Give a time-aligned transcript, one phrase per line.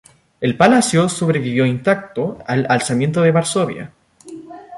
[0.41, 3.93] El palacio sobrevivió intacto al Alzamiento de Varsovia.